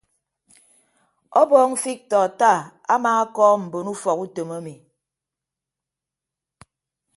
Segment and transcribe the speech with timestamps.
[1.41, 2.59] Ọbọọñ fiktọ attah
[2.93, 4.73] amaakọọm mbon ufọk utom emi.